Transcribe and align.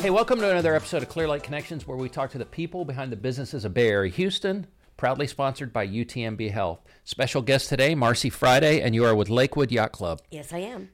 Hey, 0.00 0.10
welcome 0.10 0.38
to 0.38 0.48
another 0.48 0.76
episode 0.76 1.02
of 1.02 1.08
Clear 1.08 1.26
Lake 1.26 1.42
Connections, 1.42 1.84
where 1.84 1.96
we 1.96 2.08
talk 2.08 2.30
to 2.30 2.38
the 2.38 2.46
people 2.46 2.84
behind 2.84 3.10
the 3.10 3.16
businesses 3.16 3.64
of 3.64 3.74
Bay 3.74 3.88
Area 3.88 4.12
Houston. 4.12 4.68
Proudly 4.96 5.26
sponsored 5.26 5.72
by 5.72 5.88
UTMB 5.88 6.52
Health. 6.52 6.80
Special 7.02 7.42
guest 7.42 7.68
today, 7.68 7.96
Marcy 7.96 8.30
Friday, 8.30 8.80
and 8.80 8.94
you 8.94 9.04
are 9.04 9.14
with 9.14 9.28
Lakewood 9.28 9.72
Yacht 9.72 9.90
Club. 9.90 10.22
Yes, 10.30 10.52
I 10.52 10.58
am. 10.58 10.90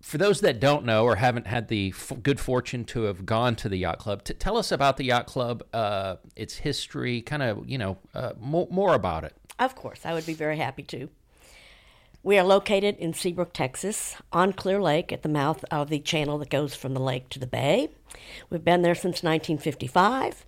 For 0.00 0.16
those 0.16 0.40
that 0.40 0.60
don't 0.60 0.86
know 0.86 1.04
or 1.04 1.16
haven't 1.16 1.46
had 1.46 1.68
the 1.68 1.92
f- 1.94 2.12
good 2.22 2.40
fortune 2.40 2.84
to 2.86 3.02
have 3.02 3.26
gone 3.26 3.54
to 3.56 3.68
the 3.68 3.76
yacht 3.78 3.98
club, 3.98 4.24
t- 4.24 4.34
tell 4.34 4.56
us 4.56 4.72
about 4.72 4.96
the 4.96 5.04
yacht 5.04 5.26
club, 5.26 5.64
uh, 5.74 6.16
its 6.36 6.56
history, 6.56 7.20
kind 7.22 7.42
of 7.42 7.68
you 7.68 7.76
know 7.76 7.98
uh, 8.14 8.32
more 8.38 8.94
about 8.94 9.24
it. 9.24 9.34
Of 9.58 9.74
course, 9.74 10.06
I 10.06 10.14
would 10.14 10.26
be 10.26 10.34
very 10.34 10.56
happy 10.58 10.82
to. 10.84 11.08
We 12.26 12.38
are 12.38 12.42
located 12.42 12.96
in 12.96 13.14
Seabrook, 13.14 13.52
Texas, 13.52 14.16
on 14.32 14.52
Clear 14.52 14.82
Lake 14.82 15.12
at 15.12 15.22
the 15.22 15.28
mouth 15.28 15.64
of 15.70 15.90
the 15.90 16.00
channel 16.00 16.38
that 16.38 16.50
goes 16.50 16.74
from 16.74 16.92
the 16.92 16.98
lake 16.98 17.28
to 17.28 17.38
the 17.38 17.46
bay. 17.46 17.90
We've 18.50 18.64
been 18.64 18.82
there 18.82 18.96
since 18.96 19.22
1955. 19.22 20.44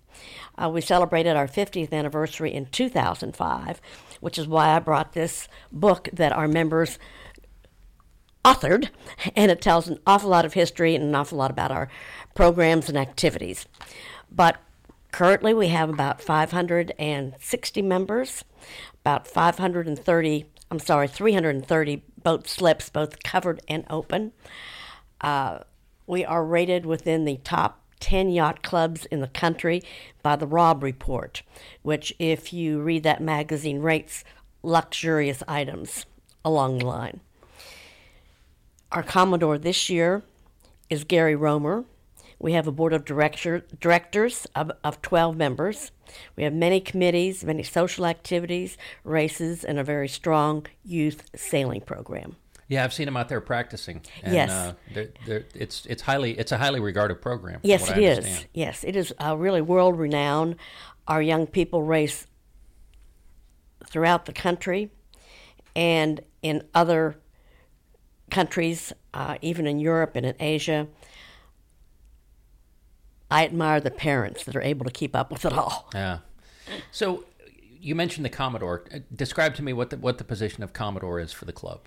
Uh, 0.57 0.69
we 0.73 0.81
celebrated 0.81 1.37
our 1.37 1.47
50th 1.47 1.93
anniversary 1.93 2.53
in 2.53 2.65
2005, 2.65 3.79
which 4.19 4.37
is 4.37 4.45
why 4.45 4.75
I 4.75 4.79
brought 4.79 5.13
this 5.13 5.47
book 5.71 6.09
that 6.11 6.33
our 6.33 6.49
members 6.49 6.99
authored, 8.43 8.89
and 9.37 9.49
it 9.49 9.61
tells 9.61 9.87
an 9.87 9.99
awful 10.05 10.31
lot 10.31 10.43
of 10.43 10.55
history 10.55 10.95
and 10.95 11.05
an 11.05 11.15
awful 11.15 11.37
lot 11.37 11.49
about 11.49 11.71
our 11.71 11.87
programs 12.35 12.89
and 12.89 12.97
activities. 12.97 13.67
But 14.29 14.57
currently, 15.13 15.53
we 15.53 15.69
have 15.69 15.89
about 15.89 16.21
560 16.21 17.81
members, 17.81 18.43
about 18.99 19.29
530, 19.29 20.45
I'm 20.71 20.79
sorry, 20.79 21.07
330 21.07 22.03
boat 22.23 22.47
slips, 22.47 22.89
both 22.89 23.23
covered 23.23 23.61
and 23.67 23.85
open. 23.89 24.33
Uh, 25.21 25.59
we 26.05 26.23
are 26.23 26.45
rated 26.45 26.85
within 26.85 27.25
the 27.25 27.37
top 27.37 27.81
10 27.99 28.29
yacht 28.29 28.63
clubs 28.63 29.05
in 29.05 29.19
the 29.19 29.27
country 29.27 29.83
by 30.23 30.35
the 30.35 30.47
Robb 30.47 30.83
Report, 30.83 31.41
which, 31.81 32.13
if 32.19 32.53
you 32.53 32.79
read 32.81 33.03
that 33.03 33.21
magazine, 33.21 33.79
rates 33.81 34.23
luxurious 34.63 35.43
items 35.47 36.05
along 36.45 36.79
the 36.79 36.85
line. 36.85 37.19
Our 38.91 39.03
Commodore 39.03 39.57
this 39.57 39.89
year 39.89 40.23
is 40.89 41.03
Gary 41.03 41.35
Romer. 41.35 41.85
We 42.39 42.53
have 42.53 42.67
a 42.67 42.71
board 42.71 42.93
of 42.93 43.03
director, 43.03 43.65
directors 43.81 44.47
of, 44.55 44.71
of 44.83 45.01
12 45.01 45.35
members. 45.35 45.91
We 46.37 46.43
have 46.43 46.53
many 46.53 46.79
committees, 46.79 47.43
many 47.43 47.63
social 47.63 48.05
activities, 48.05 48.77
races, 49.03 49.65
and 49.65 49.77
a 49.77 49.83
very 49.83 50.07
strong 50.07 50.65
youth 50.83 51.29
sailing 51.35 51.81
program. 51.81 52.37
Yeah, 52.69 52.83
I've 52.83 52.93
seen 52.93 53.05
them 53.07 53.17
out 53.17 53.29
there 53.29 53.41
practicing. 53.41 54.01
And, 54.23 54.33
Yes. 54.33 54.49
uh, 54.51 54.73
they're, 54.93 55.09
they're, 55.25 55.45
it's 55.55 55.85
it's 55.87 56.03
highly 56.03 56.37
it's 56.37 56.51
a 56.51 56.57
highly 56.57 56.79
regarded 56.79 57.19
program. 57.21 57.59
Yes, 57.63 57.89
it 57.89 57.97
I 57.97 57.99
is. 58.01 58.17
understand. 58.19 58.47
Yes, 58.53 58.83
it 58.83 58.95
is 58.95 59.13
uh, 59.23 59.35
really 59.35 59.61
world 59.61 59.97
renowned. 59.97 60.55
Our 61.07 61.21
young 61.21 61.47
people 61.47 61.81
race 61.83 62.27
throughout 63.87 64.25
the 64.25 64.33
country 64.33 64.91
and 65.75 66.21
in 66.43 66.63
other 66.75 67.15
countries, 68.29 68.93
uh, 69.15 69.37
even 69.41 69.65
in 69.65 69.79
Europe 69.79 70.11
and 70.15 70.25
in 70.25 70.35
Asia. 70.39 70.87
I 73.31 73.45
admire 73.45 73.79
the 73.79 73.91
parents 73.91 74.43
that 74.45 74.55
are 74.55 74.61
able 74.61 74.85
to 74.85 74.91
keep 74.91 75.15
up 75.15 75.31
with 75.31 75.45
it 75.45 75.53
all. 75.53 75.89
Yeah. 75.93 76.19
So 76.91 77.25
you 77.81 77.95
mentioned 77.95 78.25
the 78.25 78.29
Commodore. 78.29 78.83
Uh, 78.93 78.99
Describe 79.15 79.55
to 79.55 79.63
me 79.63 79.73
what 79.73 79.89
the 79.89 79.97
what 79.97 80.17
the 80.17 80.23
position 80.23 80.63
of 80.63 80.73
Commodore 80.73 81.19
is 81.19 81.31
for 81.31 81.45
the 81.45 81.53
club. 81.53 81.81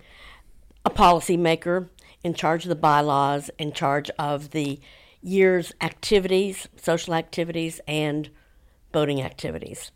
a 0.85 0.91
policymaker 0.91 1.89
in 2.25 2.35
charge 2.35 2.65
of 2.65 2.69
the 2.69 2.75
bylaws, 2.77 3.51
in 3.59 3.73
charge 3.73 4.11
of 4.19 4.51
the 4.51 4.81
year's 5.21 5.73
activities, 5.81 6.69
social 6.77 7.15
activities, 7.15 7.81
and 7.87 8.31
boating 8.93 9.21
activities. 9.23 9.91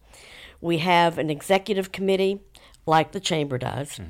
We 0.60 0.78
have 0.78 1.19
an 1.19 1.28
executive 1.31 1.92
committee, 1.92 2.41
like 2.87 3.12
the 3.12 3.21
chamber 3.21 3.59
does. 3.59 4.00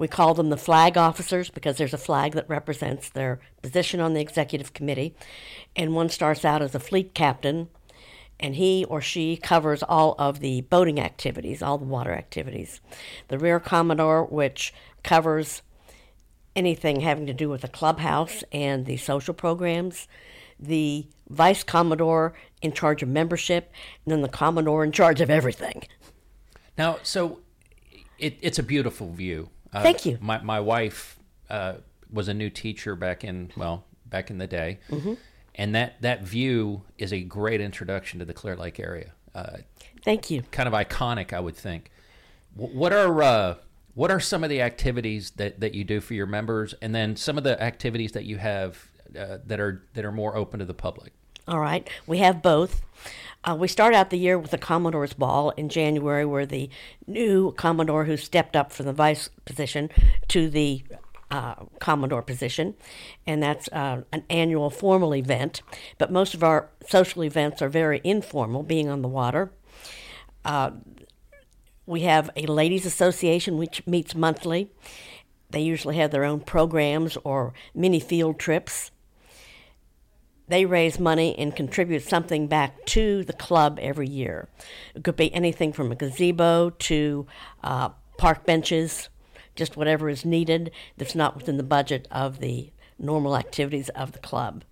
We 0.00 0.08
call 0.08 0.32
them 0.32 0.48
the 0.48 0.56
flag 0.56 0.96
officers 0.96 1.50
because 1.50 1.76
there's 1.76 1.92
a 1.92 1.98
flag 1.98 2.32
that 2.32 2.48
represents 2.48 3.10
their 3.10 3.38
position 3.60 4.00
on 4.00 4.14
the 4.14 4.22
executive 4.22 4.72
committee. 4.72 5.14
And 5.76 5.94
one 5.94 6.08
starts 6.08 6.42
out 6.42 6.62
as 6.62 6.74
a 6.74 6.80
fleet 6.80 7.12
captain, 7.12 7.68
and 8.40 8.56
he 8.56 8.86
or 8.86 9.02
she 9.02 9.36
covers 9.36 9.82
all 9.82 10.14
of 10.18 10.40
the 10.40 10.62
boating 10.62 10.98
activities, 10.98 11.60
all 11.60 11.76
the 11.76 11.84
water 11.84 12.12
activities. 12.12 12.80
The 13.28 13.38
rear 13.38 13.60
commodore, 13.60 14.24
which 14.24 14.72
covers 15.04 15.60
anything 16.56 17.00
having 17.00 17.26
to 17.26 17.34
do 17.34 17.50
with 17.50 17.60
the 17.60 17.68
clubhouse 17.68 18.42
and 18.50 18.86
the 18.86 18.96
social 18.96 19.34
programs, 19.34 20.08
the 20.58 21.08
vice 21.28 21.62
commodore 21.62 22.32
in 22.62 22.72
charge 22.72 23.02
of 23.02 23.10
membership, 23.10 23.70
and 24.06 24.12
then 24.12 24.22
the 24.22 24.30
commodore 24.30 24.82
in 24.82 24.92
charge 24.92 25.20
of 25.20 25.28
everything. 25.28 25.82
Now, 26.78 27.00
so 27.02 27.40
it, 28.18 28.38
it's 28.40 28.58
a 28.58 28.62
beautiful 28.62 29.12
view. 29.12 29.50
Uh, 29.72 29.82
Thank 29.82 30.04
you. 30.06 30.18
My 30.20 30.40
my 30.42 30.60
wife 30.60 31.18
uh, 31.48 31.74
was 32.12 32.28
a 32.28 32.34
new 32.34 32.50
teacher 32.50 32.96
back 32.96 33.24
in 33.24 33.50
well 33.56 33.84
back 34.06 34.30
in 34.30 34.38
the 34.38 34.46
day, 34.46 34.78
Mm-hmm. 34.90 35.14
and 35.54 35.74
that 35.74 36.00
that 36.02 36.22
view 36.22 36.82
is 36.98 37.12
a 37.12 37.20
great 37.22 37.60
introduction 37.60 38.18
to 38.18 38.24
the 38.24 38.32
Clear 38.34 38.56
Lake 38.56 38.80
area. 38.80 39.12
Uh, 39.34 39.58
Thank 40.04 40.30
you. 40.30 40.42
kind 40.50 40.66
of 40.66 40.72
iconic, 40.74 41.32
I 41.32 41.40
would 41.40 41.54
think. 41.56 41.90
Wh- 42.56 42.74
What 42.74 42.92
are 42.92 43.22
uh, 43.22 43.54
what 43.94 44.10
are 44.10 44.18
some 44.20 44.42
of 44.42 44.50
the 44.50 44.60
activities 44.62 45.30
that, 45.32 45.60
that 45.60 45.74
you 45.74 45.84
do 45.84 46.00
for 46.00 46.14
your 46.14 46.26
members, 46.26 46.74
and 46.82 46.94
then 46.94 47.16
some 47.16 47.38
of 47.38 47.44
the 47.44 47.60
activities 47.62 48.12
that 48.12 48.24
you 48.24 48.38
have 48.38 48.88
uh, 49.18 49.38
that 49.46 49.60
are 49.60 49.84
that 49.94 50.04
are 50.04 50.12
more 50.12 50.36
open 50.36 50.58
to 50.58 50.64
the 50.66 50.74
public? 50.74 51.12
All 51.46 51.60
right, 51.60 51.88
we 52.06 52.18
have 52.18 52.42
both. 52.42 52.80
Uh, 53.42 53.56
we 53.58 53.66
start 53.66 53.94
out 53.94 54.10
the 54.10 54.18
year 54.18 54.38
with 54.38 54.50
the 54.50 54.58
Commodore's 54.58 55.14
Ball 55.14 55.50
in 55.50 55.70
January, 55.70 56.26
where 56.26 56.44
the 56.44 56.68
new 57.06 57.52
Commodore 57.52 58.04
who 58.04 58.16
stepped 58.16 58.54
up 58.54 58.70
from 58.70 58.86
the 58.86 58.92
vice 58.92 59.30
position 59.46 59.88
to 60.28 60.50
the 60.50 60.82
uh, 61.30 61.54
Commodore 61.78 62.22
position, 62.22 62.74
and 63.26 63.42
that's 63.42 63.68
uh, 63.68 64.02
an 64.12 64.24
annual 64.28 64.68
formal 64.68 65.14
event. 65.14 65.62
But 65.96 66.12
most 66.12 66.34
of 66.34 66.44
our 66.44 66.68
social 66.86 67.24
events 67.24 67.62
are 67.62 67.70
very 67.70 68.02
informal, 68.04 68.62
being 68.62 68.88
on 68.88 69.00
the 69.00 69.08
water. 69.08 69.52
Uh, 70.44 70.72
we 71.86 72.02
have 72.02 72.30
a 72.36 72.46
ladies' 72.46 72.84
association 72.84 73.56
which 73.56 73.86
meets 73.86 74.14
monthly. 74.14 74.70
They 75.48 75.62
usually 75.62 75.96
have 75.96 76.10
their 76.10 76.24
own 76.24 76.40
programs 76.40 77.16
or 77.24 77.54
mini 77.74 78.00
field 78.00 78.38
trips 78.38 78.90
they 80.50 80.66
raise 80.66 80.98
money 80.98 81.38
and 81.38 81.54
contribute 81.54 82.02
something 82.02 82.48
back 82.48 82.84
to 82.84 83.22
the 83.24 83.32
club 83.32 83.78
every 83.80 84.08
year. 84.08 84.48
It 84.96 85.04
could 85.04 85.14
be 85.14 85.32
anything 85.32 85.72
from 85.72 85.92
a 85.92 85.94
gazebo 85.94 86.70
to 86.70 87.26
uh, 87.62 87.90
park 88.18 88.44
benches, 88.44 89.08
just 89.54 89.76
whatever 89.76 90.08
is 90.08 90.24
needed 90.24 90.72
that's 90.96 91.14
not 91.14 91.36
within 91.36 91.56
the 91.56 91.62
budget 91.62 92.08
of 92.10 92.40
the 92.40 92.72
normal 92.98 93.36
activities 93.36 93.90
of 93.90 94.10
the 94.10 94.18
club. 94.18 94.64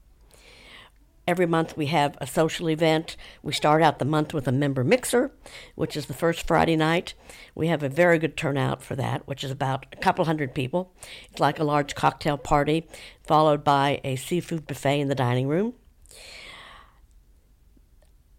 Every 1.28 1.44
month 1.44 1.77
we 1.77 1.89
have 1.89 2.16
a 2.22 2.27
social 2.27 2.71
event. 2.71 3.15
We 3.43 3.53
start 3.53 3.83
out 3.83 3.99
the 3.99 4.06
month 4.06 4.33
with 4.33 4.49
a 4.49 4.50
member 4.50 4.83
mixer, 4.83 5.31
which 5.75 5.94
is 5.94 6.06
the 6.06 6.15
first 6.15 6.47
Friday 6.47 6.75
night. 6.75 7.12
We 7.55 7.66
have 7.66 7.83
a 7.83 7.89
very 7.91 8.19
good 8.19 8.34
turnout 8.34 8.83
for 8.83 8.97
that, 8.97 9.28
which 9.28 9.44
is 9.44 9.50
about 9.50 9.84
a 9.93 9.97
couple 9.97 10.25
hundred 10.25 10.55
people. 10.55 10.91
It's 11.31 11.39
like 11.39 11.59
a 11.59 11.65
large 11.65 11.94
cocktail 11.94 12.39
party, 12.39 12.89
followed 13.22 13.62
by 13.62 14.00
a 14.05 14.16
seafood 14.16 14.66
buffet 14.66 15.00
in 15.00 15.09
the 15.09 15.15
dining 15.15 15.49
room. 15.49 15.75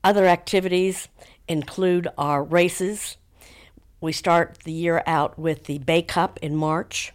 Other 0.04 0.26
activities 0.26 1.10
include 1.48 2.08
our 2.18 2.44
races. 2.44 3.18
We 4.02 4.14
start 4.14 4.62
the 4.64 4.74
year 4.74 5.04
out 5.06 5.38
with 5.38 5.66
the 5.66 5.78
Bay 5.78 6.02
Cup 6.02 6.40
in 6.42 6.56
March, 6.56 7.14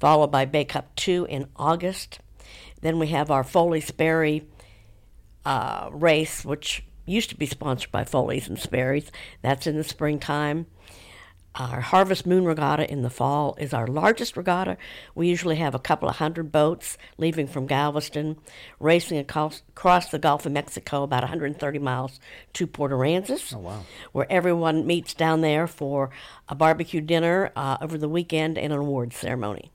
followed 0.00 0.32
by 0.32 0.44
Bay 0.44 0.64
Cup 0.64 0.92
2 0.96 1.28
in 1.30 1.46
August. 1.54 2.18
Then 2.80 2.98
we 2.98 3.06
have 3.06 3.30
our 3.30 3.44
Foley 3.44 3.80
Sperry 3.80 4.48
uh, 5.44 5.88
race, 5.92 6.44
which 6.44 6.84
used 7.06 7.30
to 7.30 7.36
be 7.36 7.46
sponsored 7.46 7.92
by 7.92 8.04
Foley's 8.04 8.48
and 8.48 8.58
Sperry's. 8.58 9.10
That's 9.42 9.66
in 9.66 9.76
the 9.76 9.84
springtime. 9.84 10.66
Our 11.56 11.82
Harvest 11.82 12.26
Moon 12.26 12.44
Regatta 12.46 12.90
in 12.90 13.02
the 13.02 13.10
fall 13.10 13.54
is 13.60 13.72
our 13.72 13.86
largest 13.86 14.36
regatta. 14.36 14.76
We 15.14 15.28
usually 15.28 15.54
have 15.56 15.72
a 15.72 15.78
couple 15.78 16.08
of 16.08 16.16
hundred 16.16 16.50
boats 16.50 16.98
leaving 17.16 17.46
from 17.46 17.68
Galveston, 17.68 18.38
racing 18.80 19.18
across, 19.18 19.62
across 19.68 20.10
the 20.10 20.18
Gulf 20.18 20.46
of 20.46 20.50
Mexico, 20.52 21.04
about 21.04 21.22
130 21.22 21.78
miles 21.78 22.18
to 22.54 22.66
Port 22.66 22.90
Aransas, 22.90 23.54
Oh, 23.54 23.60
wow. 23.60 23.84
where 24.10 24.26
everyone 24.32 24.84
meets 24.84 25.14
down 25.14 25.42
there 25.42 25.68
for 25.68 26.10
a 26.48 26.56
barbecue 26.56 27.00
dinner 27.00 27.52
uh, 27.54 27.76
over 27.80 27.96
the 27.98 28.08
weekend 28.08 28.58
and 28.58 28.72
an 28.72 28.78
awards 28.80 29.14
ceremony. 29.14 29.70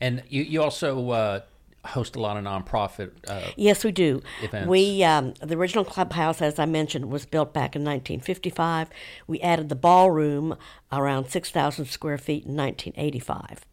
And 0.00 0.22
you, 0.30 0.42
you 0.44 0.62
also 0.62 1.10
uh, 1.10 1.40
host 1.88 2.16
a 2.16 2.20
lot 2.20 2.36
of 2.36 2.44
nonprofit. 2.44 3.12
Uh, 3.26 3.50
Yes, 3.56 3.84
we 3.84 3.92
do. 3.92 4.22
Events. 4.42 4.68
We 4.68 5.02
um, 5.04 5.34
the 5.40 5.56
original 5.56 5.84
clubhouse, 5.84 6.40
as 6.42 6.58
I 6.58 6.66
mentioned, 6.66 7.10
was 7.10 7.26
built 7.26 7.52
back 7.52 7.74
in 7.74 7.82
1955. 7.82 8.88
We 9.26 9.40
added 9.40 9.68
the 9.68 9.74
ballroom 9.74 10.56
around 10.92 11.28
6,000 11.28 11.86
square 11.86 12.18
feet 12.18 12.44
in 12.44 12.56
1985. 12.56 13.64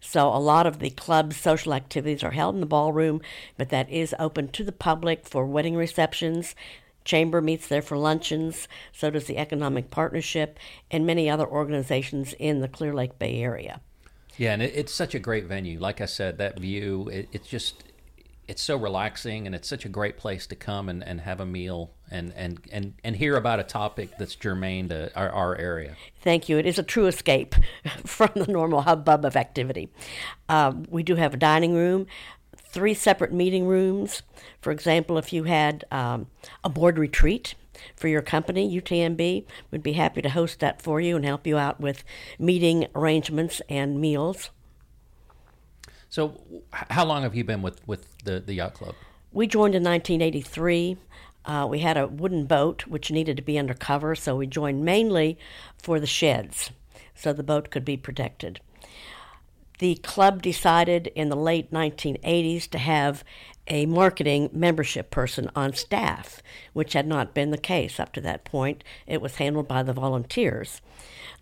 So 0.00 0.28
a 0.28 0.38
lot 0.38 0.66
of 0.66 0.78
the 0.78 0.90
club's 0.90 1.36
social 1.36 1.74
activities 1.74 2.22
are 2.22 2.30
held 2.30 2.54
in 2.54 2.60
the 2.60 2.66
ballroom, 2.66 3.20
but 3.56 3.68
that 3.70 3.90
is 3.90 4.14
open 4.18 4.48
to 4.48 4.64
the 4.64 4.72
public 4.72 5.26
for 5.26 5.44
wedding 5.46 5.76
receptions. 5.76 6.54
Chamber 7.04 7.40
meets 7.40 7.68
there 7.68 7.82
for 7.82 7.96
luncheons. 7.96 8.68
So 8.92 9.10
does 9.10 9.26
the 9.26 9.38
Economic 9.38 9.90
Partnership 9.90 10.58
and 10.90 11.06
many 11.06 11.28
other 11.28 11.46
organizations 11.46 12.34
in 12.38 12.60
the 12.60 12.68
Clear 12.68 12.94
Lake 12.94 13.18
Bay 13.18 13.40
Area. 13.42 13.80
Yeah, 14.38 14.52
and 14.52 14.62
it, 14.62 14.72
it's 14.74 14.94
such 14.94 15.14
a 15.14 15.18
great 15.18 15.44
venue. 15.44 15.78
Like 15.78 16.00
I 16.00 16.06
said, 16.06 16.38
that 16.38 16.58
view, 16.58 17.08
it, 17.08 17.28
it's 17.32 17.48
just, 17.48 17.84
it's 18.46 18.62
so 18.62 18.76
relaxing, 18.76 19.46
and 19.46 19.54
it's 19.54 19.68
such 19.68 19.84
a 19.84 19.88
great 19.88 20.16
place 20.16 20.46
to 20.46 20.56
come 20.56 20.88
and, 20.88 21.04
and 21.04 21.20
have 21.20 21.40
a 21.40 21.46
meal 21.46 21.90
and, 22.10 22.32
and, 22.36 22.60
and, 22.72 22.94
and 23.04 23.16
hear 23.16 23.36
about 23.36 23.60
a 23.60 23.64
topic 23.64 24.16
that's 24.16 24.34
germane 24.36 24.88
to 24.88 25.14
our, 25.14 25.28
our 25.30 25.56
area. 25.56 25.96
Thank 26.22 26.48
you. 26.48 26.56
It 26.56 26.66
is 26.66 26.78
a 26.78 26.82
true 26.82 27.06
escape 27.06 27.56
from 28.06 28.30
the 28.34 28.46
normal 28.46 28.82
hubbub 28.82 29.24
of 29.24 29.36
activity. 29.36 29.90
Um, 30.48 30.84
we 30.88 31.02
do 31.02 31.16
have 31.16 31.34
a 31.34 31.36
dining 31.36 31.74
room, 31.74 32.06
three 32.56 32.94
separate 32.94 33.32
meeting 33.32 33.66
rooms. 33.66 34.22
For 34.60 34.70
example, 34.70 35.18
if 35.18 35.32
you 35.32 35.44
had 35.44 35.84
um, 35.90 36.28
a 36.62 36.68
board 36.68 36.96
retreat 36.96 37.54
for 37.96 38.08
your 38.08 38.22
company, 38.22 38.80
UTMB, 38.80 39.44
we'd 39.70 39.82
be 39.82 39.94
happy 39.94 40.22
to 40.22 40.30
host 40.30 40.60
that 40.60 40.82
for 40.82 41.00
you 41.00 41.16
and 41.16 41.24
help 41.24 41.46
you 41.46 41.58
out 41.58 41.80
with 41.80 42.04
meeting 42.38 42.86
arrangements 42.94 43.60
and 43.68 44.00
meals. 44.00 44.50
So, 46.08 46.40
how 46.72 47.04
long 47.04 47.22
have 47.22 47.34
you 47.34 47.44
been 47.44 47.62
with, 47.62 47.86
with 47.86 48.06
the, 48.24 48.40
the 48.40 48.54
yacht 48.54 48.74
club? 48.74 48.94
We 49.32 49.46
joined 49.46 49.74
in 49.74 49.82
1983. 49.82 50.96
Uh, 51.44 51.66
we 51.68 51.80
had 51.80 51.96
a 51.96 52.06
wooden 52.06 52.46
boat 52.46 52.86
which 52.86 53.10
needed 53.10 53.36
to 53.36 53.42
be 53.42 53.58
undercover, 53.58 54.14
so 54.14 54.36
we 54.36 54.46
joined 54.46 54.84
mainly 54.84 55.38
for 55.76 56.00
the 56.00 56.06
sheds 56.06 56.70
so 57.14 57.32
the 57.32 57.42
boat 57.42 57.70
could 57.70 57.84
be 57.84 57.96
protected. 57.96 58.60
The 59.78 59.96
club 59.96 60.42
decided 60.42 61.08
in 61.14 61.28
the 61.28 61.36
late 61.36 61.70
1980s 61.70 62.68
to 62.70 62.78
have 62.78 63.22
a 63.68 63.86
marketing 63.86 64.50
membership 64.52 65.10
person 65.10 65.50
on 65.54 65.72
staff, 65.74 66.42
which 66.72 66.94
had 66.94 67.06
not 67.06 67.34
been 67.34 67.50
the 67.50 67.58
case 67.58 68.00
up 68.00 68.12
to 68.12 68.20
that 68.22 68.44
point. 68.44 68.82
It 69.06 69.20
was 69.20 69.36
handled 69.36 69.68
by 69.68 69.82
the 69.82 69.92
volunteers. 69.92 70.80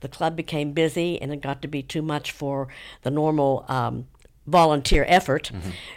The 0.01 0.09
club 0.09 0.37
became 0.37 0.73
busy 0.73 1.21
and 1.21 1.33
it 1.33 1.41
got 1.41 1.63
to 1.63 1.69
be 1.69 1.83
too 1.83 2.03
much 2.03 2.33
for 2.33 2.69
the 3.03 3.11
normal 3.11 3.65
um, 3.69 4.07
volunteer 4.47 5.05
effort. 5.09 5.51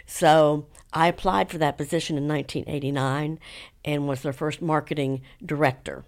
So 0.06 0.66
I 0.92 1.08
applied 1.08 1.50
for 1.50 1.58
that 1.58 1.76
position 1.76 2.16
in 2.16 2.26
1989 2.26 3.38
and 3.84 4.08
was 4.08 4.22
their 4.22 4.32
first 4.32 4.60
marketing 4.62 5.22
director 5.44 6.04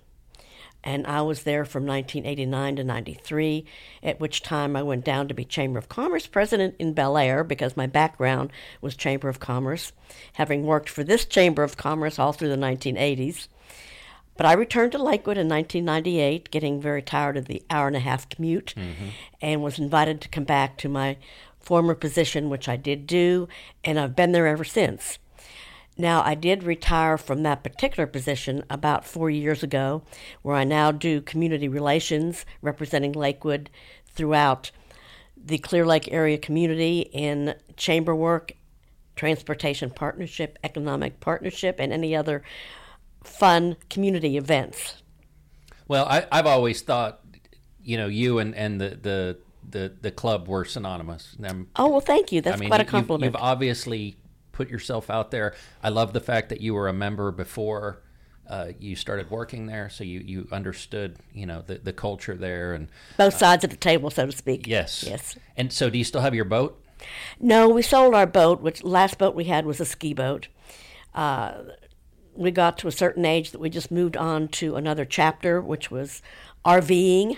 and 0.84 1.06
I 1.06 1.22
was 1.22 1.42
there 1.44 1.64
from 1.64 1.86
1989 1.86 2.76
to 2.76 2.84
93, 2.84 3.64
at 4.02 4.20
which 4.20 4.42
time 4.42 4.74
I 4.76 4.82
went 4.82 5.04
down 5.04 5.28
to 5.28 5.34
be 5.34 5.44
Chamber 5.44 5.78
of 5.78 5.88
Commerce 5.88 6.26
president 6.26 6.74
in 6.78 6.94
Bellaire 6.94 7.44
because 7.46 7.76
my 7.76 7.86
background 7.86 8.50
was 8.80 8.96
Chamber 8.96 9.28
of 9.28 9.40
Commerce, 9.40 9.92
having 10.34 10.64
worked 10.64 10.88
for 10.88 11.04
this 11.04 11.24
Chamber 11.24 11.62
of 11.62 11.76
Commerce 11.76 12.18
all 12.18 12.32
through 12.32 12.48
the 12.48 12.56
1980s. 12.56 13.48
But 14.36 14.46
I 14.46 14.54
returned 14.54 14.92
to 14.92 15.02
Lakewood 15.02 15.38
in 15.38 15.48
1998, 15.48 16.50
getting 16.50 16.80
very 16.80 17.02
tired 17.02 17.36
of 17.36 17.46
the 17.46 17.62
hour 17.70 17.86
and 17.86 17.96
a 17.96 18.00
half 18.00 18.28
commute, 18.28 18.74
mm-hmm. 18.76 19.08
and 19.40 19.62
was 19.62 19.78
invited 19.78 20.20
to 20.22 20.28
come 20.28 20.44
back 20.44 20.78
to 20.78 20.88
my 20.88 21.16
former 21.60 21.94
position, 21.94 22.48
which 22.50 22.68
I 22.68 22.76
did 22.76 23.06
do, 23.06 23.46
and 23.84 24.00
I've 24.00 24.16
been 24.16 24.32
there 24.32 24.46
ever 24.46 24.64
since. 24.64 25.18
Now, 25.98 26.22
I 26.22 26.34
did 26.34 26.62
retire 26.64 27.18
from 27.18 27.42
that 27.42 27.62
particular 27.62 28.06
position 28.06 28.64
about 28.70 29.04
four 29.04 29.28
years 29.30 29.62
ago, 29.62 30.02
where 30.42 30.56
I 30.56 30.64
now 30.64 30.90
do 30.90 31.20
community 31.20 31.68
relations 31.68 32.46
representing 32.62 33.12
Lakewood 33.12 33.68
throughout 34.06 34.70
the 35.36 35.58
Clear 35.58 35.84
Lake 35.84 36.10
area 36.10 36.38
community 36.38 37.00
in 37.12 37.54
chamber 37.76 38.14
work, 38.14 38.52
transportation 39.16 39.90
partnership, 39.90 40.58
economic 40.64 41.20
partnership, 41.20 41.76
and 41.78 41.92
any 41.92 42.16
other 42.16 42.42
fun 43.22 43.76
community 43.90 44.36
events. 44.36 45.02
Well, 45.88 46.06
I, 46.06 46.26
I've 46.32 46.46
always 46.46 46.80
thought, 46.80 47.20
you 47.82 47.96
know, 47.98 48.06
you 48.06 48.38
and, 48.38 48.54
and 48.54 48.80
the, 48.80 48.98
the, 49.02 49.38
the, 49.68 49.92
the 50.00 50.10
club 50.10 50.48
were 50.48 50.64
synonymous. 50.64 51.36
I'm- 51.42 51.68
Oh, 51.76 51.88
well, 51.88 52.00
thank 52.00 52.32
you. 52.32 52.40
That's 52.40 52.56
I 52.56 52.60
mean, 52.60 52.68
quite 52.70 52.80
a 52.80 52.84
compliment. 52.84 53.24
You've, 53.24 53.34
you've 53.34 53.42
obviously 53.42 54.16
put 54.52 54.68
yourself 54.68 55.10
out 55.10 55.30
there. 55.30 55.54
I 55.82 55.88
love 55.88 56.12
the 56.12 56.20
fact 56.20 56.48
that 56.50 56.60
you 56.60 56.74
were 56.74 56.88
a 56.88 56.92
member 56.92 57.30
before 57.30 58.02
uh, 58.48 58.68
you 58.78 58.96
started 58.96 59.30
working 59.30 59.66
there, 59.66 59.88
so 59.88 60.04
you, 60.04 60.20
you 60.20 60.48
understood, 60.52 61.16
you 61.32 61.46
know, 61.46 61.62
the, 61.66 61.76
the 61.76 61.92
culture 61.92 62.34
there. 62.36 62.74
And 62.74 62.88
Both 63.16 63.38
sides 63.38 63.64
of 63.64 63.70
the 63.70 63.76
table, 63.76 64.10
so 64.10 64.26
to 64.26 64.32
speak. 64.32 64.66
yes, 64.66 65.04
Yes. 65.06 65.36
And 65.56 65.72
so, 65.72 65.88
do 65.88 65.98
you 65.98 66.04
still 66.04 66.20
have 66.20 66.34
your 66.34 66.44
boat? 66.44 66.78
No, 67.40 67.68
we 67.68 67.82
sold 67.82 68.14
our 68.14 68.26
boat, 68.26 68.60
which 68.60 68.84
last 68.84 69.18
boat 69.18 69.34
we 69.34 69.44
had 69.44 69.66
was 69.66 69.80
a 69.80 69.84
ski 69.84 70.12
boat. 70.12 70.48
Uh, 71.14 71.62
we 72.34 72.50
got 72.50 72.78
to 72.78 72.88
a 72.88 72.92
certain 72.92 73.24
age 73.24 73.50
that 73.50 73.58
we 73.58 73.68
just 73.68 73.90
moved 73.90 74.16
on 74.16 74.48
to 74.48 74.76
another 74.76 75.04
chapter, 75.04 75.60
which 75.60 75.90
was 75.90 76.22
RVing. 76.64 77.36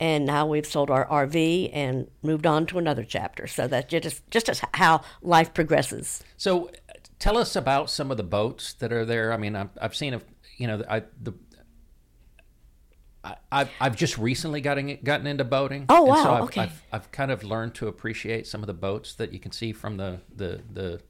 And 0.00 0.26
now 0.26 0.44
we've 0.46 0.66
sold 0.66 0.90
our 0.90 1.06
RV 1.06 1.70
and 1.72 2.10
moved 2.22 2.46
on 2.46 2.66
to 2.66 2.78
another 2.78 3.04
chapter. 3.04 3.46
So 3.46 3.68
that's 3.68 3.88
just 3.88 4.28
just 4.30 4.48
as 4.48 4.60
how 4.74 5.02
life 5.22 5.54
progresses. 5.54 6.22
So, 6.36 6.66
uh, 6.66 6.94
tell 7.20 7.38
us 7.38 7.54
about 7.54 7.90
some 7.90 8.10
of 8.10 8.16
the 8.16 8.24
boats 8.24 8.72
that 8.74 8.92
are 8.92 9.04
there. 9.04 9.32
I 9.32 9.36
mean, 9.36 9.54
I've, 9.54 9.70
I've 9.80 9.94
seen, 9.94 10.14
a, 10.14 10.20
you 10.56 10.66
know, 10.66 10.82
I 10.88 11.02
the. 11.22 11.32
I've, 13.50 13.70
I've 13.80 13.96
just 13.96 14.18
recently 14.18 14.60
gotten 14.60 14.98
gotten 15.02 15.26
into 15.26 15.44
boating. 15.44 15.86
Oh, 15.88 16.08
and 16.08 16.16
so 16.18 16.24
wow, 16.24 16.34
I've, 16.34 16.42
okay. 16.44 16.60
I've, 16.62 16.82
I've 16.92 17.10
kind 17.10 17.30
of 17.30 17.42
learned 17.42 17.74
to 17.76 17.88
appreciate 17.88 18.46
some 18.46 18.62
of 18.62 18.66
the 18.66 18.74
boats 18.74 19.14
that 19.14 19.32
you 19.32 19.38
can 19.38 19.50
see 19.50 19.72
from 19.72 19.96
the 19.96 20.20
the 20.34 20.60
the 20.70 21.00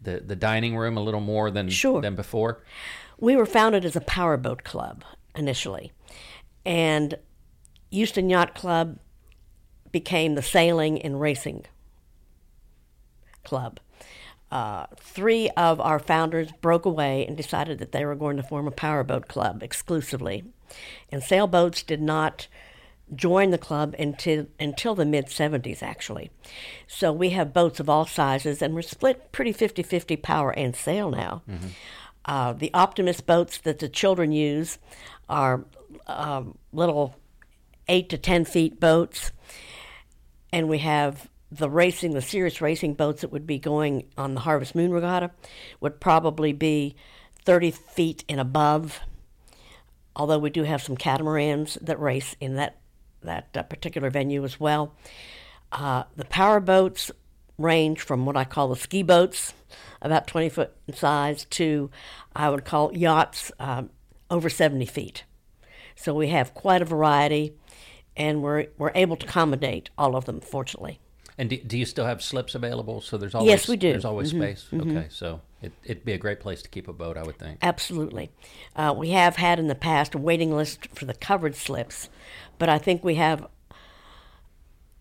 the, 0.00 0.20
the 0.20 0.36
dining 0.36 0.76
room 0.76 0.96
a 0.96 1.02
little 1.02 1.20
more 1.20 1.50
than 1.50 1.70
Sure. 1.70 2.00
than 2.02 2.14
before. 2.14 2.62
We 3.18 3.34
were 3.36 3.46
founded 3.46 3.84
as 3.84 3.96
a 3.96 4.00
powerboat 4.02 4.62
club 4.62 5.02
initially, 5.34 5.90
and 6.64 7.16
Houston 7.94 8.28
Yacht 8.28 8.54
Club 8.54 8.98
became 9.92 10.34
the 10.34 10.42
sailing 10.42 11.00
and 11.00 11.20
racing 11.20 11.64
club. 13.44 13.78
Uh, 14.50 14.86
three 14.96 15.48
of 15.50 15.80
our 15.80 16.00
founders 16.00 16.50
broke 16.60 16.84
away 16.84 17.24
and 17.24 17.36
decided 17.36 17.78
that 17.78 17.92
they 17.92 18.04
were 18.04 18.16
going 18.16 18.36
to 18.36 18.42
form 18.42 18.66
a 18.66 18.72
powerboat 18.72 19.28
club 19.28 19.62
exclusively, 19.62 20.42
and 21.10 21.22
sailboats 21.22 21.84
did 21.84 22.02
not 22.02 22.48
join 23.14 23.50
the 23.50 23.58
club 23.58 23.94
until 23.98 24.46
until 24.58 24.94
the 24.94 25.04
mid 25.04 25.26
70s 25.26 25.82
actually. 25.82 26.30
So 26.88 27.12
we 27.12 27.30
have 27.30 27.52
boats 27.52 27.78
of 27.78 27.88
all 27.88 28.06
sizes 28.06 28.60
and 28.62 28.74
we're 28.74 28.82
split 28.82 29.30
pretty 29.30 29.52
50-50 29.52 30.20
power 30.20 30.50
and 30.52 30.74
sail 30.74 31.10
now. 31.10 31.42
Uh, 32.24 32.54
the 32.54 32.72
Optimist 32.72 33.26
boats 33.26 33.58
that 33.58 33.78
the 33.78 33.88
children 33.88 34.32
use 34.32 34.78
are 35.28 35.64
um, 36.06 36.56
little 36.72 37.14
eight 37.88 38.08
to 38.10 38.18
ten 38.18 38.44
feet 38.44 38.80
boats, 38.80 39.32
and 40.52 40.68
we 40.68 40.78
have 40.78 41.28
the 41.50 41.70
racing, 41.70 42.12
the 42.12 42.22
serious 42.22 42.60
racing 42.60 42.94
boats 42.94 43.20
that 43.20 43.30
would 43.30 43.46
be 43.46 43.58
going 43.58 44.06
on 44.16 44.34
the 44.34 44.40
Harvest 44.40 44.74
Moon 44.74 44.90
Regatta 44.90 45.30
would 45.80 46.00
probably 46.00 46.52
be 46.52 46.96
thirty 47.44 47.70
feet 47.70 48.24
and 48.28 48.40
above. 48.40 49.00
Although 50.16 50.38
we 50.38 50.50
do 50.50 50.62
have 50.62 50.82
some 50.82 50.96
catamarans 50.96 51.74
that 51.80 51.98
race 52.00 52.36
in 52.40 52.54
that 52.56 52.78
that 53.22 53.48
uh, 53.56 53.62
particular 53.62 54.10
venue 54.10 54.44
as 54.44 54.60
well. 54.60 54.94
Uh, 55.72 56.04
the 56.16 56.24
power 56.26 56.60
boats 56.60 57.10
range 57.58 58.00
from 58.00 58.26
what 58.26 58.36
I 58.36 58.44
call 58.44 58.68
the 58.68 58.76
ski 58.76 59.02
boats, 59.02 59.52
about 60.02 60.26
20 60.26 60.48
foot 60.48 60.72
in 60.86 60.94
size, 60.94 61.44
to 61.50 61.90
I 62.34 62.50
would 62.50 62.64
call 62.64 62.94
yachts 62.96 63.50
um, 63.58 63.90
over 64.30 64.48
70 64.48 64.86
feet. 64.86 65.24
So 65.96 66.14
we 66.14 66.28
have 66.28 66.54
quite 66.54 66.82
a 66.82 66.84
variety, 66.84 67.54
and 68.16 68.42
we're, 68.42 68.66
we're 68.78 68.92
able 68.94 69.16
to 69.16 69.26
accommodate 69.26 69.90
all 69.98 70.16
of 70.16 70.24
them, 70.24 70.40
fortunately. 70.40 71.00
And 71.36 71.50
do, 71.50 71.56
do 71.56 71.76
you 71.76 71.84
still 71.84 72.06
have 72.06 72.22
slips 72.22 72.54
available? 72.54 73.00
So 73.00 73.18
there's 73.18 73.34
always 73.34 73.50
Yes, 73.50 73.68
we 73.68 73.76
do. 73.76 73.90
There's 73.90 74.04
always 74.04 74.30
space. 74.30 74.66
Okay, 74.72 75.06
so 75.10 75.40
it, 75.62 75.72
it'd 75.84 76.04
be 76.04 76.12
a 76.12 76.18
great 76.18 76.38
place 76.38 76.62
to 76.62 76.68
keep 76.68 76.86
a 76.86 76.92
boat, 76.92 77.16
I 77.16 77.24
would 77.24 77.38
think. 77.38 77.58
Absolutely. 77.60 78.30
Uh, 78.76 78.94
we 78.96 79.10
have 79.10 79.36
had 79.36 79.58
in 79.58 79.66
the 79.66 79.74
past 79.74 80.14
a 80.14 80.18
waiting 80.18 80.54
list 80.54 80.86
for 80.94 81.06
the 81.06 81.14
covered 81.14 81.56
slips, 81.56 82.08
but 82.58 82.68
I 82.68 82.78
think 82.78 83.02
we 83.02 83.16
have 83.16 83.48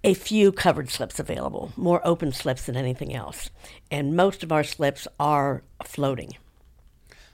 a 0.03 0.13
few 0.13 0.51
covered 0.51 0.89
slips 0.89 1.19
available, 1.19 1.71
more 1.77 2.01
open 2.05 2.31
slips 2.33 2.65
than 2.65 2.75
anything 2.75 3.13
else. 3.13 3.49
And 3.91 4.15
most 4.15 4.43
of 4.43 4.51
our 4.51 4.63
slips 4.63 5.07
are 5.19 5.63
floating. 5.85 6.31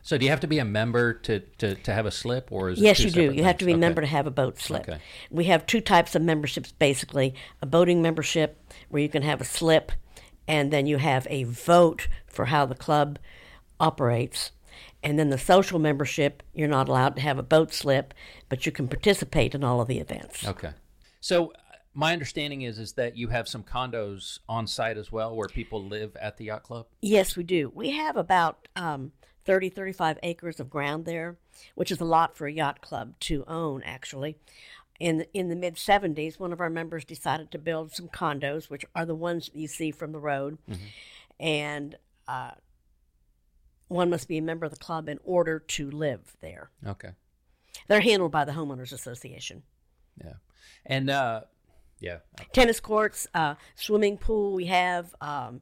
So 0.02 0.18
do 0.18 0.26
you 0.26 0.32
have 0.32 0.40
to 0.40 0.48
be 0.48 0.60
a 0.60 0.66
member 0.66 1.14
to, 1.14 1.40
to, 1.40 1.76
to 1.76 1.94
have 1.94 2.06
a 2.06 2.12
slip, 2.12 2.52
or 2.52 2.70
is 2.70 2.80
it 2.80 2.84
Yes, 2.84 3.00
you 3.00 3.12
do. 3.12 3.32
You 3.32 3.44
have 3.44 3.58
to 3.58 3.66
be 3.66 3.72
a 3.72 3.76
Okay. 3.76 3.80
member 3.82 4.02
to 4.02 4.08
have 4.08 4.26
a 4.28 4.32
boat 4.32 4.60
slip. 4.60 4.88
Okay. 4.88 5.00
We 5.30 5.46
have 5.46 5.66
two 5.66 5.82
types 5.82 6.16
of 6.16 6.22
memberships 6.22 6.72
basically 6.72 7.36
a 7.62 7.66
boating 7.66 8.02
membership, 8.02 8.58
where 8.90 9.02
you 9.02 9.10
can 9.10 9.24
have 9.24 9.42
a 9.42 9.46
slip 9.46 9.92
and 10.48 10.72
then 10.72 10.88
you 10.88 10.98
have 10.98 11.28
a 11.30 11.44
vote 11.44 12.08
for 12.28 12.46
how 12.46 12.66
the 12.66 12.76
club 12.76 13.20
operates. 13.80 14.52
And 15.04 15.18
then 15.18 15.30
the 15.30 15.38
social 15.38 15.80
membership, 15.80 16.44
you're 16.54 16.68
not 16.68 16.90
allowed 16.90 17.16
to 17.16 17.22
have 17.22 17.38
a 17.38 17.44
boat 17.44 17.74
slip, 17.74 18.14
but 18.50 18.66
you 18.66 18.72
can 18.72 18.88
participate 18.88 19.56
in 19.56 19.64
all 19.64 19.80
of 19.80 19.88
the 19.88 20.00
events. 20.00 20.46
Okay. 20.46 20.72
So 21.22 21.52
uh, 21.52 21.58
my 21.94 22.14
understanding 22.14 22.64
is 22.64 22.80
is 22.80 22.94
that 22.94 23.16
you 23.16 23.28
have 23.30 23.48
some 23.48 23.64
condos 23.64 24.40
on 24.50 24.68
site 24.68 24.98
as 24.98 25.12
well 25.12 25.36
where 25.36 25.48
people 25.48 25.86
live 25.86 26.16
at 26.18 26.38
the 26.38 26.46
yacht 26.46 26.64
club. 26.64 26.88
Yes, 27.02 27.38
we 27.38 27.44
do. 27.44 27.72
We 27.74 27.92
have 27.92 28.18
about 28.18 28.68
um, 28.76 29.12
30, 29.50 29.70
35 29.70 30.20
acres 30.22 30.60
of 30.60 30.70
ground 30.70 31.06
there, 31.06 31.36
which 31.74 31.90
is 31.90 32.00
a 32.00 32.06
lot 32.06 32.38
for 32.38 32.46
a 32.46 32.54
yacht 32.54 32.82
club 32.82 33.16
to 33.20 33.44
own, 33.48 33.82
actually. 33.82 34.38
In, 35.00 35.26
in 35.34 35.50
the 35.50 35.56
mid 35.56 35.74
70s, 35.74 36.40
one 36.40 36.54
of 36.54 36.62
our 36.62 36.70
members 36.70 37.04
decided 37.04 37.50
to 37.50 37.58
build 37.58 37.92
some 37.92 38.10
condos, 38.10 38.70
which 38.70 38.86
are 38.94 39.08
the 39.08 39.16
ones 39.16 39.48
that 39.48 39.56
you 39.56 39.68
see 39.68 39.90
from 39.90 40.12
the 40.12 40.20
road. 40.20 40.60
And 41.40 41.98
uh, 42.28 42.52
one 43.88 44.12
must 44.12 44.28
be 44.28 44.38
a 44.38 44.42
member 44.44 44.68
of 44.68 44.72
the 44.72 44.78
club 44.78 45.10
in 45.10 45.20
order 45.24 45.58
to 45.58 45.90
live 45.90 46.38
there. 46.42 46.70
Okay. 46.86 47.14
They're 47.88 48.02
handled 48.02 48.32
by 48.32 48.46
the 48.46 48.52
Homeowners 48.52 48.94
Association. 48.94 49.64
Yeah. 50.24 50.34
And 50.86 51.10
uh 51.10 51.42
yeah. 52.00 52.18
Tennis 52.54 52.80
courts, 52.80 53.26
uh, 53.34 53.56
swimming 53.76 54.18
pool. 54.18 54.54
We 54.54 54.68
have 54.68 55.16
um, 55.20 55.62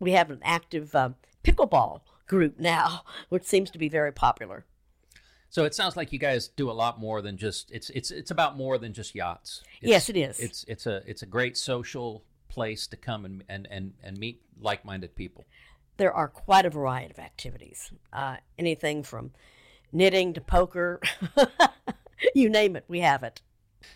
we 0.00 0.12
have 0.12 0.30
an 0.30 0.40
active 0.42 0.94
uh, 0.94 1.10
pickleball 1.44 2.00
group 2.26 2.58
now, 2.58 3.02
which 3.28 3.44
seems 3.44 3.70
to 3.70 3.78
be 3.78 3.88
very 3.88 4.12
popular. 4.12 4.64
So 5.48 5.64
it 5.64 5.74
sounds 5.74 5.96
like 5.96 6.12
you 6.12 6.18
guys 6.18 6.48
do 6.48 6.70
a 6.70 6.72
lot 6.72 7.00
more 7.00 7.22
than 7.22 7.36
just 7.36 7.70
it's 7.70 7.90
it's 7.90 8.10
it's 8.10 8.30
about 8.30 8.56
more 8.56 8.78
than 8.78 8.92
just 8.92 9.14
yachts. 9.14 9.62
It's, 9.80 9.90
Yes, 9.90 10.08
it 10.08 10.16
is. 10.16 10.40
It's 10.40 10.64
it's 10.68 10.86
a 10.86 11.02
it's 11.06 11.22
a 11.22 11.26
great 11.26 11.56
social 11.56 12.24
place 12.48 12.86
to 12.88 12.96
come 12.96 13.24
and 13.24 13.44
and 13.48 13.66
and, 13.70 13.94
and 14.02 14.18
meet 14.18 14.42
like-minded 14.60 15.14
people. 15.14 15.46
There 15.96 16.12
are 16.12 16.28
quite 16.28 16.66
a 16.66 16.70
variety 16.70 17.12
of 17.12 17.18
activities. 17.18 17.90
Uh, 18.12 18.36
anything 18.58 19.02
from 19.02 19.30
knitting 19.92 20.34
to 20.34 20.40
poker, 20.40 21.00
you 22.34 22.50
name 22.50 22.76
it, 22.76 22.84
we 22.86 23.00
have 23.00 23.22
it. 23.22 23.40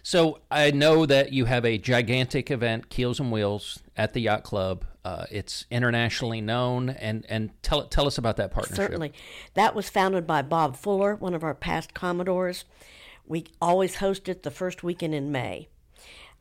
So 0.03 0.41
I 0.51 0.71
know 0.71 1.05
that 1.07 1.33
you 1.33 1.45
have 1.45 1.65
a 1.65 1.77
gigantic 1.77 2.51
event, 2.51 2.89
Keels 2.89 3.21
and 3.21 3.31
Wheels, 3.31 3.81
at 4.01 4.15
the 4.15 4.21
yacht 4.21 4.43
club. 4.45 4.87
Uh, 5.05 5.27
it's 5.31 5.67
internationally 5.71 6.41
known, 6.41 6.89
and 6.89 7.27
and 7.29 7.51
tell 7.63 7.87
tell 7.87 8.07
us 8.07 8.17
about 8.17 8.37
that 8.39 8.51
partnership. 8.51 8.77
Certainly. 8.77 9.13
That 9.55 9.75
was 9.75 9.91
founded 9.91 10.27
by 10.27 10.41
Bob 10.43 10.77
Fuller, 10.77 11.15
one 11.17 11.35
of 11.35 11.45
our 11.45 11.55
past 11.55 11.93
Commodores. 11.93 12.65
We 13.27 13.47
always 13.61 13.97
host 13.97 14.29
it 14.29 14.43
the 14.43 14.51
first 14.51 14.83
weekend 14.83 15.15
in 15.15 15.31
May. 15.31 15.69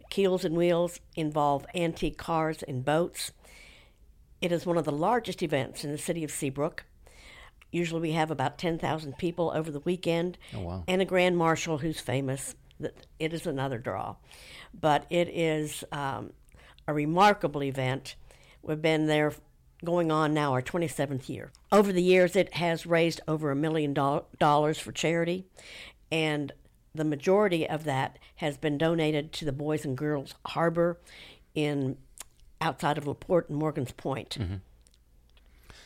Keels 0.09 0.45
and 0.45 0.55
Wheels 0.55 1.01
involve 1.15 1.65
antique 1.75 2.17
cars 2.17 2.63
and 2.63 2.83
boats. 2.83 3.31
It 4.41 4.51
is 4.53 4.65
one 4.65 4.77
of 4.77 4.85
the 4.85 4.91
largest 4.91 5.43
events 5.43 5.83
in 5.83 5.91
the 5.91 5.97
city 5.97 6.23
of 6.23 6.31
Seabrook. 6.31 6.85
Usually 7.71 8.01
we 8.01 8.11
have 8.13 8.31
about 8.31 8.57
10,000 8.57 9.17
people 9.17 9.51
over 9.53 9.69
the 9.69 9.81
weekend. 9.81 10.37
Oh, 10.55 10.61
wow. 10.61 10.83
And 10.87 11.01
a 11.01 11.05
grand 11.05 11.37
marshal 11.37 11.77
who's 11.77 11.99
famous. 11.99 12.55
It 13.19 13.33
is 13.33 13.45
another 13.45 13.77
draw. 13.77 14.15
But 14.73 15.05
it 15.11 15.27
is 15.27 15.83
um, 15.91 16.31
a 16.89 16.93
remarkable 16.93 17.63
event. 17.63 18.15
We've 18.63 18.81
been 18.81 19.05
there 19.05 19.33
going 19.85 20.11
on 20.11 20.33
now 20.33 20.53
our 20.53 20.61
27th 20.61 21.29
year. 21.29 21.51
Over 21.71 21.93
the 21.93 22.01
years, 22.01 22.35
it 22.35 22.55
has 22.55 22.85
raised 22.85 23.21
over 23.27 23.51
a 23.51 23.55
million 23.55 23.93
dollars 23.93 24.79
for 24.79 24.91
charity, 24.91 25.45
and 26.11 26.51
the 26.93 27.05
majority 27.05 27.69
of 27.69 27.83
that 27.83 28.17
has 28.37 28.57
been 28.57 28.77
donated 28.77 29.31
to 29.33 29.45
the 29.45 29.51
Boys 29.51 29.85
and 29.85 29.95
Girls 29.95 30.33
Harbor 30.47 30.99
in 31.53 31.97
outside 32.59 32.97
of 32.97 33.07
LaPorte 33.07 33.49
and 33.49 33.57
Morgan's 33.57 33.91
Point. 33.91 34.37
Mm-hmm. 34.39 34.55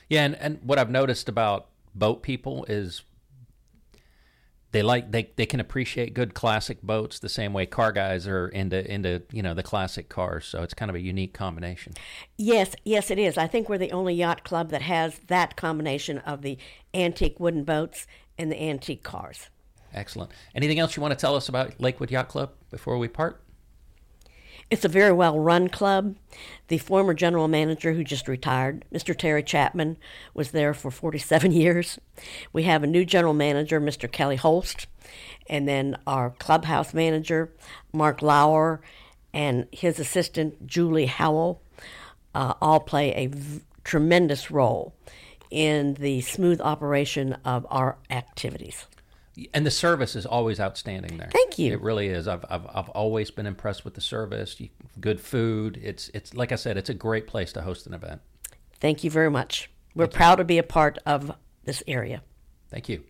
Yeah, 0.10 0.24
and, 0.24 0.36
and 0.36 0.60
what 0.64 0.80
I've 0.80 0.90
noticed 0.90 1.28
about 1.28 1.68
boat 1.94 2.24
people 2.24 2.66
is 2.70 3.04
they 4.74 4.82
like 4.82 5.12
they, 5.12 5.30
they 5.36 5.46
can 5.46 5.60
appreciate 5.60 6.14
good 6.14 6.34
classic 6.34 6.82
boats 6.82 7.20
the 7.20 7.30
same 7.30 7.54
way 7.54 7.66
car 7.66 7.92
guys 7.92 8.28
are 8.28 8.50
into 8.50 8.92
into 8.92 9.22
you 9.32 9.42
know 9.42 9.54
the 9.54 9.64
classic 9.64 10.10
cars. 10.10 10.46
So 10.46 10.64
it's 10.64 10.74
kind 10.74 10.90
of 10.90 10.96
a 10.96 11.00
unique 11.00 11.34
combination. 11.34 11.94
Yes, 12.38 12.76
yes, 12.84 13.10
it 13.12 13.20
is. 13.20 13.38
I 13.38 13.48
think 13.48 13.70
we're 13.70 13.78
the 13.78 13.92
only 13.92 14.16
yacht 14.16 14.44
club 14.44 14.72
that 14.72 14.82
has 14.82 15.20
that 15.28 15.56
combination 15.56 16.18
of 16.20 16.42
the 16.42 16.58
antique 16.94 17.40
wooden 17.40 17.64
boats 17.64 18.08
and 18.38 18.52
the 18.52 18.62
antique 18.62 19.04
cars. 19.04 19.50
Excellent. 19.94 20.32
Anything 20.56 20.80
else 20.80 20.96
you 20.96 21.02
want 21.02 21.12
to 21.12 21.22
tell 21.22 21.36
us 21.36 21.48
about 21.48 21.80
Lakewood 21.80 22.10
Yacht 22.10 22.28
Club 22.28 22.52
before 22.72 22.98
we 22.98 23.08
part? 23.08 23.43
It's 24.74 24.84
a 24.84 24.90
very 24.90 25.14
well 25.14 25.38
run 25.38 25.70
club. 25.70 26.16
The 26.68 26.80
former 26.80 27.14
general 27.14 27.48
manager, 27.48 27.94
who 27.94 28.04
just 28.04 28.28
retired, 28.28 28.86
Mr. 28.92 29.16
Terry 29.16 29.44
Chapman, 29.44 29.98
was 30.34 30.50
there 30.50 30.74
for 30.74 30.90
47 30.90 31.52
years. 31.62 32.00
We 32.52 32.64
have 32.64 32.82
a 32.82 32.88
new 32.88 33.06
general 33.06 33.36
manager, 33.36 33.80
Mr. 33.80 34.12
Kelly 34.12 34.36
Holst, 34.36 34.88
and 35.48 35.68
then 35.68 35.96
our 36.08 36.32
clubhouse 36.40 36.92
manager, 36.92 37.54
Mark 37.94 38.24
Lauer, 38.24 38.82
and 39.32 39.68
his 39.72 40.00
assistant, 40.00 40.66
Julie 40.66 41.06
Howell, 41.06 41.62
uh, 42.34 42.56
all 42.60 42.80
play 42.80 43.14
a 43.14 43.28
v- 43.28 43.62
tremendous 43.84 44.50
role 44.50 44.96
in 45.52 45.94
the 46.00 46.22
smooth 46.22 46.60
operation 46.62 47.34
of 47.46 47.68
our 47.70 48.00
activities. 48.10 48.88
And 49.54 49.66
the 49.66 49.72
service 49.72 50.16
is 50.16 50.26
always 50.26 50.60
outstanding 50.60 51.18
there. 51.18 51.30
Thank 51.32 51.58
you. 51.58 51.74
It 51.74 51.82
really 51.82 52.08
is. 52.08 52.28
I've, 52.28 52.46
I've, 52.50 52.68
I've 52.74 52.90
always 52.90 53.32
been 53.32 53.48
impressed 53.48 53.84
with 53.84 53.96
the 53.96 54.02
service. 54.02 54.60
You, 54.60 54.70
good 55.00 55.20
food. 55.20 55.80
It's 55.82 56.10
it's 56.14 56.34
like 56.36 56.52
I 56.52 56.56
said, 56.56 56.78
it's 56.78 56.90
a 56.90 56.94
great 56.94 57.26
place 57.26 57.52
to 57.54 57.62
host 57.62 57.88
an 57.88 57.94
event. 57.94 58.22
Thank 58.80 59.04
you 59.04 59.10
very 59.10 59.32
much. 59.32 59.72
We're 59.96 60.08
proud 60.08 60.36
to 60.36 60.44
be 60.44 60.58
a 60.58 60.64
part 60.64 60.98
of 61.06 61.32
this 61.64 61.82
area. 61.88 62.22
Thank 62.70 62.90
you. 62.90 63.04